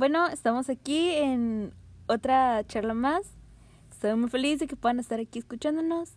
Bueno, 0.00 0.28
estamos 0.28 0.70
aquí 0.70 1.10
en 1.10 1.74
otra 2.06 2.66
charla 2.66 2.94
más. 2.94 3.20
Estoy 3.90 4.14
muy 4.14 4.30
feliz 4.30 4.58
de 4.58 4.66
que 4.66 4.74
puedan 4.74 4.98
estar 4.98 5.20
aquí 5.20 5.40
escuchándonos. 5.40 6.14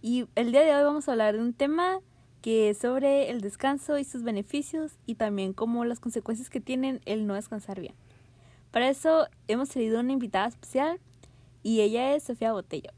Y 0.00 0.26
el 0.34 0.50
día 0.50 0.62
de 0.62 0.74
hoy 0.74 0.82
vamos 0.82 1.06
a 1.06 1.12
hablar 1.12 1.34
de 1.34 1.42
un 1.42 1.52
tema 1.52 2.00
que 2.40 2.70
es 2.70 2.78
sobre 2.78 3.28
el 3.28 3.42
descanso 3.42 3.98
y 3.98 4.04
sus 4.04 4.22
beneficios 4.22 4.92
y 5.04 5.16
también 5.16 5.52
como 5.52 5.84
las 5.84 6.00
consecuencias 6.00 6.48
que 6.48 6.62
tienen 6.62 7.02
el 7.04 7.26
no 7.26 7.34
descansar 7.34 7.80
bien. 7.80 7.94
Para 8.70 8.88
eso 8.88 9.28
hemos 9.46 9.68
traído 9.68 10.00
una 10.00 10.12
invitada 10.12 10.48
especial 10.48 10.98
y 11.62 11.82
ella 11.82 12.14
es 12.14 12.22
Sofía 12.22 12.54
Botello. 12.54 12.92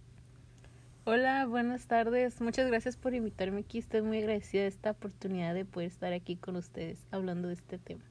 Hola, 1.07 1.45
buenas 1.47 1.89
tardes. 1.89 2.41
Muchas 2.41 2.69
gracias 2.69 2.97
por 2.97 3.15
invitarme 3.15 3.63
aquí. 3.63 3.79
Estoy 3.79 4.03
muy 4.03 4.19
agradecida 4.19 4.63
de 4.63 4.69
esta 4.69 4.93
oportunidad 4.93 5.55
de 5.55 5.65
poder 5.65 5.89
estar 5.89 6.13
aquí 6.13 6.37
con 6.37 6.55
ustedes 6.55 7.01
hablando 7.11 7.49
de 7.49 7.55
este 7.55 7.79
tema. 7.79 8.05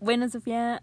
Bueno, 0.00 0.28
Sofía, 0.28 0.80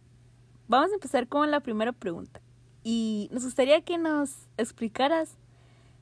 vamos 0.68 0.92
a 0.92 0.96
empezar 0.96 1.30
con 1.30 1.50
la 1.50 1.62
primera 1.62 1.94
pregunta. 1.94 2.42
Y 2.84 3.30
nos 3.32 3.46
gustaría 3.46 3.80
que 3.82 3.98
nos 3.98 4.50
explicaras 4.58 5.38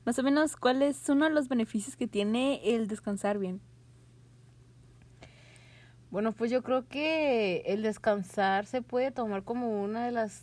más 0.04 0.17
o 0.17 0.23
menos 0.23 0.55
cuál 0.55 0.81
es 0.81 1.08
uno 1.09 1.26
de 1.26 1.31
los 1.31 1.48
beneficios 1.48 1.95
que 1.95 2.07
tiene 2.07 2.59
el 2.76 2.88
descansar 2.88 3.38
bien. 3.38 3.62
Bueno, 6.09 6.31
pues 6.31 6.49
yo 6.49 6.63
creo 6.63 6.88
que 6.88 7.57
el 7.68 7.84
descansar 7.84 8.66
se 8.66 8.81
puede 8.81 9.12
tomar 9.12 9.43
como 9.43 9.84
uno 9.84 9.99
de 9.99 10.12
los 10.12 10.41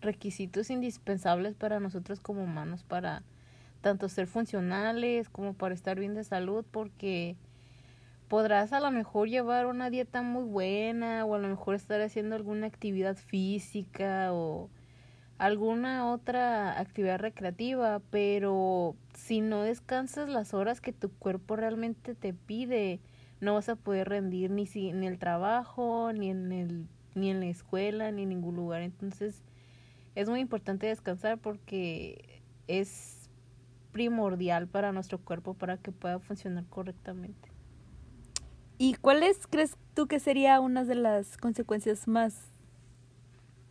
requisitos 0.00 0.70
indispensables 0.70 1.54
para 1.54 1.78
nosotros 1.78 2.18
como 2.18 2.42
humanos, 2.42 2.82
para 2.82 3.22
tanto 3.80 4.08
ser 4.08 4.26
funcionales 4.26 5.28
como 5.28 5.54
para 5.54 5.72
estar 5.72 6.00
bien 6.00 6.14
de 6.14 6.24
salud, 6.24 6.64
porque 6.68 7.36
podrás 8.32 8.72
a 8.72 8.80
lo 8.80 8.90
mejor 8.90 9.28
llevar 9.28 9.66
una 9.66 9.90
dieta 9.90 10.22
muy 10.22 10.44
buena 10.44 11.26
o 11.26 11.34
a 11.34 11.38
lo 11.38 11.48
mejor 11.48 11.74
estar 11.74 12.00
haciendo 12.00 12.34
alguna 12.34 12.66
actividad 12.66 13.14
física 13.14 14.32
o 14.32 14.70
alguna 15.36 16.10
otra 16.10 16.80
actividad 16.80 17.18
recreativa, 17.18 18.00
pero 18.08 18.96
si 19.12 19.42
no 19.42 19.60
descansas 19.60 20.30
las 20.30 20.54
horas 20.54 20.80
que 20.80 20.94
tu 20.94 21.10
cuerpo 21.10 21.56
realmente 21.56 22.14
te 22.14 22.32
pide, 22.32 23.00
no 23.40 23.52
vas 23.52 23.68
a 23.68 23.76
poder 23.76 24.08
rendir 24.08 24.50
ni 24.50 24.64
si 24.64 24.88
en 24.88 25.04
el 25.04 25.18
trabajo, 25.18 26.10
ni 26.14 26.30
en 26.30 26.52
el 26.52 26.86
ni 27.14 27.28
en 27.28 27.40
la 27.40 27.48
escuela, 27.48 28.12
ni 28.12 28.22
en 28.22 28.30
ningún 28.30 28.56
lugar. 28.56 28.80
Entonces, 28.80 29.42
es 30.14 30.30
muy 30.30 30.40
importante 30.40 30.86
descansar 30.86 31.36
porque 31.36 32.40
es 32.66 33.28
primordial 33.92 34.68
para 34.68 34.90
nuestro 34.90 35.18
cuerpo 35.18 35.52
para 35.52 35.76
que 35.76 35.92
pueda 35.92 36.18
funcionar 36.18 36.64
correctamente. 36.70 37.51
¿Y 38.82 38.94
cuáles 38.94 39.46
crees 39.46 39.76
tú 39.94 40.08
que 40.08 40.18
sería 40.18 40.58
una 40.58 40.82
de 40.82 40.96
las 40.96 41.36
consecuencias 41.36 42.08
más 42.08 42.48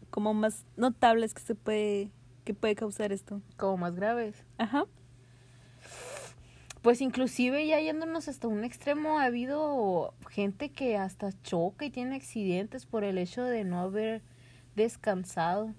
como 0.09 0.34
más 0.34 0.66
notables 0.78 1.34
que 1.34 1.42
se 1.42 1.53
puede 1.53 2.12
que 2.45 2.53
puede 2.53 2.76
causar 2.76 3.12
esto? 3.12 3.42
Como 3.58 3.76
más 3.76 3.94
graves. 3.94 4.45
Ajá. 4.58 4.86
Pues 6.81 7.02
inclusive 7.02 7.68
ya 7.68 7.81
yéndonos 7.81 8.30
hasta 8.30 8.48
un 8.48 8.64
extremo 8.64 9.20
ha 9.20 9.26
habido 9.26 10.14
gente 10.30 10.70
que 10.70 10.95
hasta 10.95 11.34
choca 11.42 11.84
y 11.84 11.90
tiene 11.90 12.16
accidentes 12.16 12.86
por 12.86 13.03
el 13.03 13.18
hecho 13.18 13.44
de 13.44 13.66
no 13.66 13.81
haber 13.81 14.22
descansado 14.78 15.73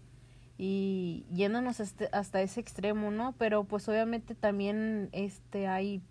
y 0.59 1.25
yéndonos 1.33 1.81
hasta, 1.81 2.05
hasta 2.13 2.43
ese 2.43 2.61
extremo, 2.61 3.11
¿no? 3.11 3.35
Pero 3.39 3.65
pues 3.65 3.89
obviamente 3.89 4.35
también 4.35 5.09
este 5.13 5.69
hay 5.69 6.03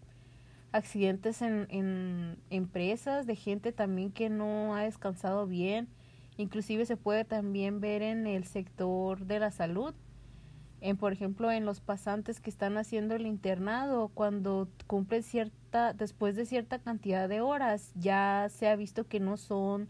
accidentes 0.72 1.42
en, 1.42 1.68
en 1.70 2.38
empresas 2.50 3.26
de 3.28 3.36
gente 3.36 3.72
también 3.72 4.12
que 4.12 4.30
no 4.30 4.76
ha 4.76 4.84
descansado 4.84 5.48
bien. 5.48 5.88
Inclusive 6.38 6.86
se 6.86 6.98
puede 6.98 7.26
también 7.26 7.82
ver 7.82 8.02
en 8.02 8.26
el 8.26 8.46
sector 8.46 9.26
de 9.26 9.40
la 9.40 9.52
salud. 9.52 9.94
En, 10.80 10.98
por 10.98 11.14
ejemplo, 11.14 11.52
en 11.52 11.66
los 11.66 11.80
pasantes 11.80 12.42
que 12.42 12.50
están 12.50 12.78
haciendo 12.78 13.14
el 13.16 13.28
internado, 13.28 14.10
cuando 14.10 14.68
cumplen 14.88 15.22
cierta, 15.22 15.94
después 15.94 16.36
de 16.36 16.46
cierta 16.46 16.80
cantidad 16.80 17.30
de 17.30 17.42
horas, 17.42 17.92
ya 17.96 18.48
se 18.50 18.68
ha 18.68 18.76
visto 18.76 19.08
que 19.08 19.20
no 19.20 19.38
son 19.38 19.90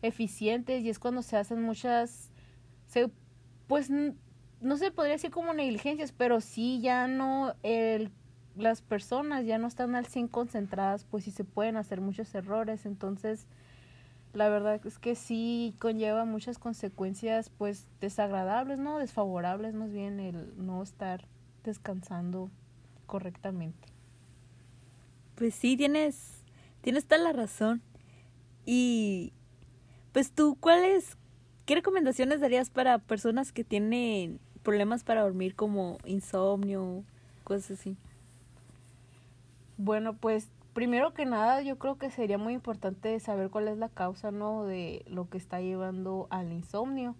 eficientes 0.00 0.82
y 0.82 0.88
es 0.88 0.98
cuando 0.98 1.20
se 1.20 1.36
hacen 1.36 1.60
muchas, 1.62 2.30
se, 2.86 3.10
pues 3.66 3.90
no 3.90 4.76
se 4.78 4.90
podría 4.90 5.14
decir 5.14 5.30
como 5.30 5.52
negligencias, 5.52 6.12
pero 6.12 6.40
sí 6.40 6.80
ya 6.80 7.06
no 7.06 7.54
el 7.62 8.10
las 8.56 8.82
personas 8.82 9.44
ya 9.46 9.58
no 9.58 9.66
están 9.66 9.94
al 9.94 10.06
100 10.06 10.28
concentradas, 10.28 11.04
pues 11.04 11.24
sí 11.24 11.30
se 11.30 11.44
pueden 11.44 11.76
hacer 11.76 12.00
muchos 12.00 12.34
errores. 12.34 12.86
Entonces, 12.86 13.46
la 14.32 14.48
verdad 14.48 14.80
es 14.84 14.98
que 14.98 15.14
sí 15.14 15.74
conlleva 15.78 16.24
muchas 16.24 16.58
consecuencias, 16.58 17.50
pues 17.50 17.86
desagradables, 18.00 18.78
¿no? 18.78 18.98
Desfavorables, 18.98 19.74
más 19.74 19.92
bien, 19.92 20.20
el 20.20 20.52
no 20.56 20.82
estar 20.82 21.26
descansando 21.64 22.50
correctamente. 23.06 23.88
Pues 25.34 25.54
sí, 25.54 25.76
tienes, 25.76 26.44
tienes 26.80 27.06
toda 27.06 27.22
la 27.22 27.32
razón. 27.32 27.82
Y, 28.66 29.32
pues 30.12 30.30
tú, 30.30 30.56
¿cuáles, 30.60 31.16
qué 31.66 31.74
recomendaciones 31.74 32.40
darías 32.40 32.70
para 32.70 32.98
personas 32.98 33.52
que 33.52 33.64
tienen 33.64 34.38
problemas 34.62 35.04
para 35.04 35.22
dormir 35.22 35.54
como 35.54 35.98
insomnio, 36.04 37.04
cosas 37.42 37.78
así? 37.78 37.96
Bueno, 39.76 40.16
pues 40.16 40.50
primero 40.72 41.14
que 41.14 41.26
nada 41.26 41.60
yo 41.62 41.78
creo 41.78 41.98
que 41.98 42.10
sería 42.10 42.38
muy 42.38 42.54
importante 42.54 43.18
saber 43.18 43.50
cuál 43.50 43.68
es 43.68 43.76
la 43.76 43.88
causa, 43.88 44.30
¿no? 44.30 44.64
De 44.64 45.04
lo 45.08 45.28
que 45.28 45.38
está 45.38 45.60
llevando 45.60 46.28
al 46.30 46.52
insomnio. 46.52 47.16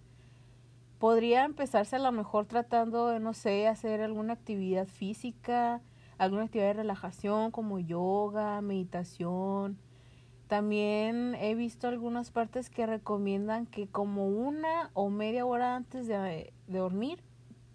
Podría 1.00 1.44
empezarse 1.44 1.96
a 1.96 1.98
lo 1.98 2.12
mejor 2.12 2.46
tratando 2.46 3.08
de, 3.08 3.18
no 3.20 3.34
sé, 3.34 3.66
hacer 3.66 4.00
alguna 4.00 4.34
actividad 4.34 4.86
física, 4.86 5.82
alguna 6.16 6.44
actividad 6.44 6.68
de 6.68 6.74
relajación 6.74 7.50
como 7.50 7.80
yoga, 7.80 8.60
meditación. 8.60 9.76
También 10.46 11.34
he 11.40 11.54
visto 11.56 11.88
algunas 11.88 12.30
partes 12.30 12.70
que 12.70 12.86
recomiendan 12.86 13.66
que 13.66 13.88
como 13.88 14.28
una 14.28 14.90
o 14.94 15.10
media 15.10 15.44
hora 15.44 15.74
antes 15.74 16.06
de, 16.06 16.52
de 16.68 16.78
dormir 16.78 17.22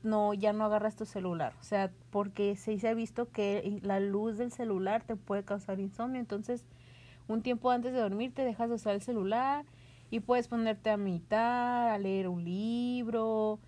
no, 0.04 0.34
ya 0.34 0.54
no 0.54 0.66
agarras 0.66 0.96
tu 0.96 1.06
celular. 1.06 1.54
O 1.60 1.64
sea, 1.64 1.92
porque 2.10 2.56
sí 2.56 2.80
se 2.80 2.88
ha 2.88 2.94
visto 2.94 3.32
que 3.32 3.80
la 3.82 4.00
luz 4.00 4.38
del 4.38 4.52
celular 4.52 5.04
te 5.04 5.16
puede 5.16 5.44
causar 5.44 5.80
insomnio. 5.80 6.20
Entonces, 6.20 6.66
un 7.28 7.42
tiempo 7.42 7.72
antes 7.72 7.94
de 7.94 8.00
dormir 8.00 8.34
te 8.34 8.44
dejas 8.44 8.70
de 8.70 8.76
usar 8.76 8.96
el 8.96 9.02
celular 9.02 9.66
y 10.10 10.22
puedes 10.22 10.48
ponerte 10.48 10.90
a 10.90 10.98
meditar, 10.98 11.90
a 11.90 11.98
leer 11.98 12.28
un 12.28 12.44
libro 12.44 13.60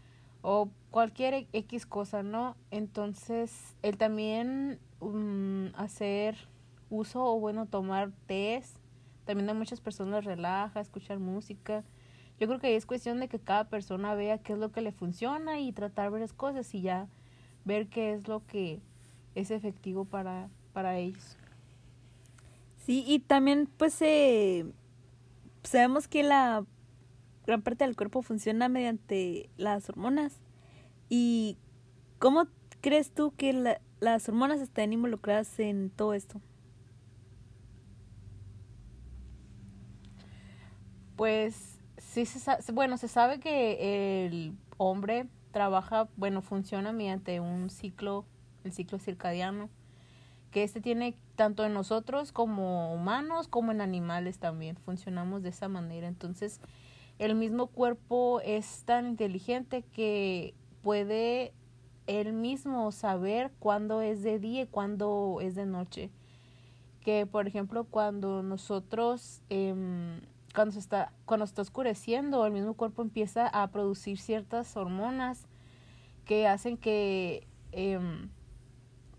o 0.42 0.70
cualquier 0.90 1.48
X 1.54 1.86
cosa, 1.86 2.24
¿no? 2.24 2.56
Entonces, 2.72 3.76
el 3.84 3.98
también 3.98 4.80
um, 5.00 5.68
hacer 5.76 6.36
uso 6.90 7.24
o 7.24 7.40
bueno, 7.40 7.68
tomar 7.68 8.12
test, 8.26 8.78
también 9.26 9.50
a 9.50 9.54
muchas 9.54 9.80
personas 9.80 10.26
relaja, 10.26 10.80
escuchar 10.80 11.20
música 11.20 11.84
yo 12.42 12.48
creo 12.48 12.60
que 12.60 12.76
es 12.76 12.88
cuestión 12.88 13.20
de 13.20 13.28
que 13.28 13.38
cada 13.38 13.66
persona 13.66 14.16
vea 14.16 14.40
qué 14.40 14.54
es 14.54 14.60
lo 14.60 14.72
que 14.72 14.82
le 14.82 14.92
funciona 14.92 15.60
y 15.60 15.72
tratar 15.74 16.10
varias 16.10 16.34
cosas 16.34 16.74
y 16.74 16.82
ya 16.82 17.08
ver 17.66 17.86
qué 17.86 18.14
es 18.14 18.28
lo 18.28 18.44
que 18.48 18.82
es 19.36 19.52
efectivo 19.52 20.06
para, 20.06 20.50
para 20.74 20.98
ellos. 20.98 21.38
Sí, 22.78 23.04
y 23.06 23.20
también 23.20 23.70
pues 23.78 23.96
eh, 24.02 24.66
sabemos 25.62 26.08
que 26.08 26.24
la 26.24 26.66
gran 27.46 27.62
parte 27.62 27.84
del 27.84 27.96
cuerpo 27.96 28.24
funciona 28.24 28.70
mediante 28.70 29.52
las 29.58 29.88
hormonas. 29.88 30.42
¿Y 31.10 31.60
cómo 32.18 32.48
crees 32.82 33.12
tú 33.12 33.36
que 33.38 33.78
las 34.00 34.28
hormonas 34.28 34.62
están 34.62 34.94
involucradas 34.94 35.60
en 35.60 35.92
todo 35.92 36.16
esto? 36.16 36.42
Pues 41.16 41.81
sí 42.12 42.26
se 42.26 42.72
bueno, 42.74 42.98
se 42.98 43.08
sabe 43.08 43.40
que 43.40 44.26
el 44.26 44.54
hombre 44.78 45.28
trabaja, 45.52 46.10
bueno, 46.18 46.42
funciona 46.42 46.92
mediante 46.92 47.40
un 47.40 47.70
ciclo, 47.70 48.26
el 48.66 48.74
ciclo 48.74 49.00
circadiano, 49.00 49.70
que 50.52 50.64
este 50.64 50.82
tiene 50.82 51.16
tanto 51.36 51.66
en 51.66 51.74
nosotros 51.74 52.34
como 52.34 52.94
humanos 52.94 53.48
como 53.48 53.72
en 53.72 53.80
animales 53.80 54.40
también, 54.40 54.76
funcionamos 54.76 55.42
de 55.42 55.50
esa 55.50 55.70
manera. 55.70 56.08
Entonces, 56.08 56.60
el 57.18 57.36
mismo 57.36 57.68
cuerpo 57.68 58.42
es 58.44 58.84
tan 58.84 59.08
inteligente 59.08 59.84
que 59.94 60.54
puede 60.82 61.54
él 62.08 62.34
mismo 62.34 62.92
saber 62.92 63.52
cuándo 63.60 64.02
es 64.02 64.22
de 64.22 64.38
día 64.40 64.64
y 64.64 64.68
cuándo 64.68 65.40
es 65.42 65.56
de 65.56 65.66
noche. 65.66 66.10
Que, 67.00 67.26
por 67.26 67.48
ejemplo, 67.48 67.86
cuando 67.86 68.44
nosotros 68.44 69.42
eh, 69.50 69.74
cuando 70.54 70.72
se 70.72 70.80
está 70.80 71.14
cuando 71.26 71.46
está 71.46 71.62
oscureciendo 71.62 72.46
el 72.46 72.54
mismo 72.54 72.74
cuerpo 72.74 73.02
empieza 73.02 73.48
a 73.48 73.68
producir 73.72 74.18
ciertas 74.18 74.76
hormonas 74.76 75.48
que 76.26 76.48
hacen 76.48 76.78
que 76.78 77.48
em, 77.72 78.30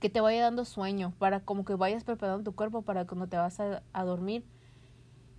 que 0.03 0.11
te 0.11 0.21
vaya 0.21 0.43
dando 0.43 0.65
sueño 0.65 1.15
para 1.19 1.41
como 1.41 1.65
que 1.65 1.77
vayas 1.77 2.03
preparando 2.03 2.43
tu 2.43 2.57
cuerpo 2.57 2.83
para 2.83 3.07
cuando 3.07 3.29
te 3.29 3.37
vas 3.37 3.61
a, 3.61 3.83
a 3.93 4.05
dormir. 4.05 4.45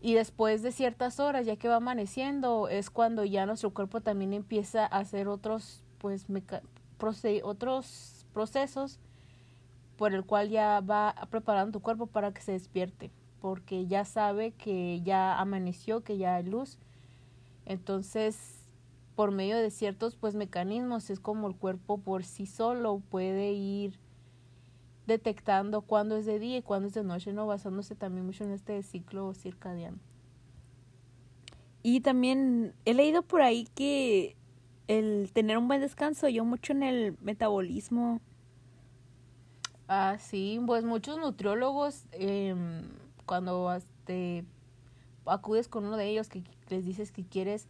Y 0.02 0.14
después 0.14 0.62
de 0.62 0.72
ciertas 0.72 1.20
horas, 1.20 1.46
ya 1.46 1.58
que 1.58 1.68
va 1.68 1.76
amaneciendo, 1.76 2.70
es 2.70 2.90
cuando 2.90 3.26
ya 3.26 3.46
nuestro 3.46 3.74
cuerpo 3.74 4.02
también 4.02 4.34
empieza 4.34 4.86
a 4.86 5.00
hacer 5.00 5.28
otros, 5.28 5.84
pues, 5.98 6.26
otros 7.44 8.26
procesos 8.34 9.00
por 9.98 10.14
el 10.14 10.26
cual 10.26 10.50
ya 10.50 10.80
va 10.80 11.14
preparando 11.30 11.74
tu 11.74 11.82
cuerpo 11.82 12.08
para 12.08 12.34
que 12.34 12.42
se 12.42 12.54
despierte, 12.54 13.12
porque 13.44 13.88
ya 13.88 14.06
sabe 14.06 14.52
que 14.52 15.02
ya 15.04 15.38
amaneció, 15.38 16.02
que 16.02 16.18
ya 16.18 16.36
hay 16.36 16.46
luz. 16.46 16.78
Entonces, 17.66 18.64
por 19.18 19.32
medio 19.32 19.58
de 19.58 19.70
ciertos 19.70 20.16
pues 20.16 20.34
mecanismos 20.34 21.10
es 21.10 21.20
como 21.20 21.50
el 21.50 21.56
cuerpo 21.58 21.98
por 21.98 22.24
sí 22.24 22.46
solo 22.46 23.02
puede 23.10 23.52
ir 23.52 24.00
detectando 25.08 25.82
cuándo 25.82 26.16
es 26.16 26.26
de 26.26 26.40
día 26.40 26.56
y 26.56 26.62
cuándo 26.62 26.88
es 26.88 26.94
de 26.94 27.04
noche, 27.04 27.34
¿no? 27.34 27.46
Basándose 27.46 27.96
también 27.96 28.26
mucho 28.26 28.46
en 28.46 28.52
este 28.52 28.82
ciclo 28.82 29.34
circadiano. 29.34 29.98
Y 31.82 32.00
también 32.00 32.74
he 32.86 32.94
leído 32.94 33.24
por 33.24 33.42
ahí 33.42 33.68
que 33.76 34.38
el 34.88 35.32
tener 35.34 35.58
un 35.58 35.68
buen 35.68 35.82
descanso 35.82 36.28
ayuda 36.28 36.46
mucho 36.46 36.72
en 36.72 36.84
el 36.84 37.18
metabolismo. 37.20 38.22
Ah, 39.90 40.16
sí, 40.18 40.62
pues 40.66 40.86
muchos 40.86 41.18
nutriólogos, 41.18 42.06
eh, 42.14 42.56
cuando 43.26 43.76
te 44.06 44.46
acudes 45.26 45.68
con 45.68 45.86
uno 45.86 45.98
de 45.98 46.10
ellos 46.10 46.30
que 46.30 46.44
les 46.70 46.86
dices 46.86 47.12
que 47.12 47.24
quieres, 47.26 47.68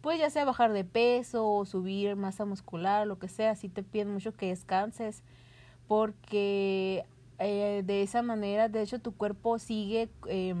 pues 0.00 0.18
ya 0.18 0.30
sea 0.30 0.44
bajar 0.44 0.72
de 0.72 0.84
peso 0.84 1.50
o 1.50 1.64
subir 1.64 2.16
masa 2.16 2.44
muscular, 2.44 3.06
lo 3.06 3.18
que 3.18 3.28
sea, 3.28 3.54
si 3.54 3.68
te 3.68 3.82
piden 3.82 4.12
mucho 4.12 4.32
que 4.32 4.48
descanses 4.48 5.22
porque 5.88 7.04
eh, 7.38 7.82
de 7.84 8.02
esa 8.02 8.22
manera, 8.22 8.68
de 8.68 8.82
hecho, 8.82 8.98
tu 8.98 9.12
cuerpo 9.12 9.58
sigue, 9.58 10.08
eh, 10.28 10.54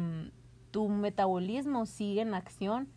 tu 0.70 0.88
metabolismo 0.88 1.86
sigue 1.86 2.20
en 2.22 2.34
acción. 2.34 2.88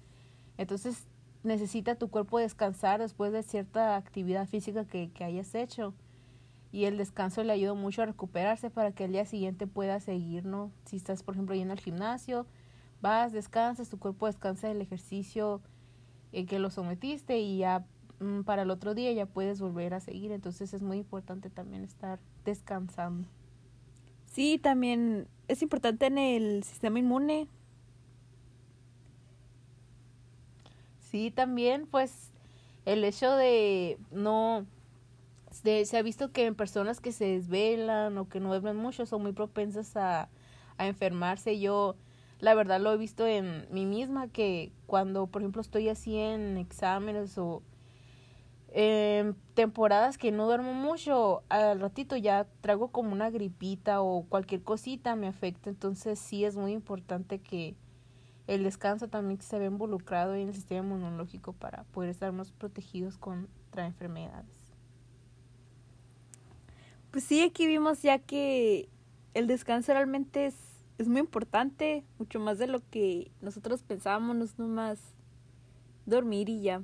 Entonces 0.58 1.08
necesita 1.44 1.96
tu 1.96 2.10
cuerpo 2.10 2.40
descansar 2.40 3.00
después 3.00 3.32
de 3.32 3.44
cierta 3.44 3.96
actividad 3.96 4.48
física 4.48 4.86
que, 4.86 5.10
que 5.12 5.24
hayas 5.24 5.56
hecho. 5.56 5.94
Y 6.72 6.86
el 6.86 6.98
descanso 6.98 7.44
le 7.44 7.54
ayuda 7.54 7.74
mucho 7.74 8.04
a 8.04 8.06
recuperarse 8.06 8.70
para 8.70 8.92
que 8.92 9.06
el 9.06 9.12
día 9.12 9.26
siguiente 9.26 9.68
pueda 9.68 10.00
seguir, 10.00 10.46
¿no? 10.46 10.72
Si 10.86 10.98
estás, 10.98 11.24
por 11.24 11.34
ejemplo, 11.34 11.56
yendo 11.56 11.74
al 11.74 11.80
gimnasio, 11.80 12.46
vas, 13.02 13.34
descansas, 13.34 13.90
tu 13.90 13.98
cuerpo 13.98 14.28
descansa 14.28 14.68
del 14.68 14.82
ejercicio 14.82 15.62
en 16.32 16.46
que 16.46 16.60
lo 16.60 16.70
sometiste 16.70 17.40
y 17.40 17.58
ya 17.58 17.86
Mm, 18.20 18.42
para 18.42 18.64
el 18.64 18.70
otro 18.70 18.94
día 18.96 19.12
ya 19.14 19.26
puedes 19.26 19.62
volver 19.62 19.94
a 19.94 20.00
seguir. 20.00 20.32
Entonces 20.32 20.74
es 20.74 20.82
muy 20.82 20.98
importante 20.98 21.50
también 21.50 21.84
estar 21.84 22.20
descansando. 22.46 23.28
Sí, 24.26 24.60
también 24.60 25.28
es 25.48 25.62
importante 25.62 26.06
en 26.06 26.18
el 26.18 26.64
sistema 26.64 27.00
inmune. 27.00 27.48
Sí, 31.10 31.32
también 31.32 31.88
pues 31.88 32.30
el 32.86 33.04
hecho 33.04 33.36
de 33.36 33.98
no... 34.12 34.66
se 35.52 35.98
ha 35.98 36.02
visto 36.02 36.32
que 36.32 36.46
en 36.46 36.56
personas 36.56 37.00
que 37.02 37.12
se 37.12 37.26
desvelan 37.26 38.18
o 38.18 38.30
que 38.30 38.40
no 38.40 38.50
duermen 38.50 38.76
mucho 38.76 39.06
son 39.06 39.22
muy 39.22 39.34
propensas 39.34 39.96
a, 39.96 40.30
enfermarse. 40.78 41.60
Yo 41.60 41.98
la 42.40 42.54
verdad 42.54 42.80
lo 42.80 42.94
he 42.94 42.98
visto 42.98 43.28
en 43.28 43.68
mí 43.70 43.86
misma 43.86 44.30
que 44.30 44.72
cuando 44.86 45.28
por 45.28 45.42
ejemplo 45.42 45.62
estoy 45.62 45.90
así 45.90 46.18
en 46.18 46.58
exámenes 46.58 47.38
o 47.38 47.64
en 48.70 49.36
temporadas 49.56 50.18
que 50.18 50.32
no 50.32 50.46
duermo 50.46 50.74
mucho, 50.74 51.44
al 51.50 51.82
ratito 51.82 52.16
ya 52.16 52.48
traigo 52.62 52.90
como 52.90 53.12
una 53.12 53.30
gripita 53.30 54.02
o 54.02 54.24
cualquier 54.30 54.64
cosita 54.64 55.18
me 55.18 55.28
afecta, 55.28 55.70
entonces 55.70 56.18
sí 56.18 56.46
es 56.46 56.56
muy 56.56 56.72
importante 56.72 57.40
que 57.40 57.76
el 58.48 58.64
descanso 58.64 59.10
también 59.10 59.42
se 59.42 59.60
ve 59.60 59.66
involucrado 59.66 60.34
en 60.34 60.48
el 60.48 60.54
sistema 60.54 60.80
inmunológico 60.96 61.54
para 61.54 61.84
poder 61.86 62.10
estar 62.10 62.32
más 62.32 62.52
protegidos 62.52 63.18
contra 63.18 63.86
enfermedades. 63.86 64.59
Pues 67.12 67.24
sí, 67.24 67.42
aquí 67.42 67.66
vimos 67.66 68.02
ya 68.02 68.20
que 68.20 68.88
el 69.34 69.48
descanso 69.48 69.94
realmente 69.94 70.46
es, 70.46 70.56
es 70.98 71.08
muy 71.08 71.20
importante, 71.20 72.04
mucho 72.20 72.40
más 72.40 72.60
de 72.60 72.68
lo 72.68 72.82
que 72.92 73.32
nosotros 73.42 73.82
pensábamos, 73.84 74.36
no 74.36 74.44
es 74.46 74.60
nomás 74.60 75.00
dormir 76.06 76.50
y 76.50 76.62
ya. 76.62 76.84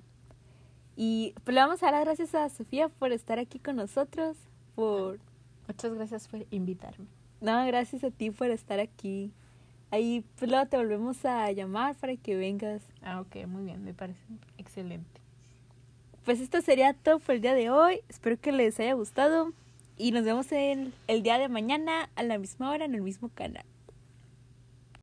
Y 0.96 1.36
pues 1.44 1.54
le 1.54 1.62
vamos 1.62 1.84
a 1.84 1.92
dar 1.92 2.06
gracias 2.06 2.34
a 2.34 2.50
Sofía 2.50 2.90
por 2.90 3.12
estar 3.12 3.40
aquí 3.40 3.60
con 3.60 3.76
nosotros, 3.76 4.38
por... 4.76 5.20
Muchas 5.68 5.94
gracias 5.96 6.28
por 6.28 6.46
invitarme. 6.52 7.08
No, 7.42 7.66
gracias 7.66 8.04
a 8.04 8.12
ti 8.12 8.30
por 8.30 8.50
estar 8.52 8.80
aquí. 8.80 9.32
Ahí 9.92 10.24
pues 10.38 10.50
luego 10.50 10.68
te 10.68 10.78
volvemos 10.78 11.26
a 11.26 11.52
llamar 11.52 11.96
para 11.96 12.16
que 12.16 12.36
vengas. 12.36 12.84
Ah, 13.02 13.22
ok, 13.22 13.48
muy 13.48 13.64
bien, 13.64 13.84
me 13.84 13.94
parece 13.94 14.22
excelente. 14.58 15.22
Pues 16.24 16.40
esto 16.40 16.62
sería 16.62 16.94
todo 16.94 17.20
por 17.20 17.36
el 17.36 17.42
día 17.42 17.54
de 17.54 17.70
hoy. 17.70 18.02
Espero 18.10 18.40
que 18.40 18.52
les 18.52 18.80
haya 18.80 18.94
gustado 18.94 19.54
y 19.98 20.12
nos 20.12 20.24
vemos 20.24 20.52
el, 20.52 20.94
el 21.08 21.24
día 21.24 21.38
de 21.38 21.48
mañana 21.48 22.10
a 22.16 22.24
la 22.24 22.38
misma 22.38 22.72
hora 22.72 22.86
en 22.86 22.96
el 22.96 23.02
mismo 23.02 23.30
canal. 23.30 23.66